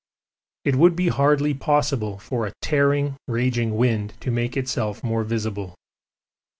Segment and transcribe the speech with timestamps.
[0.65, 5.75] It would be hardly possible for a tearing, raging wind to make itself more visible.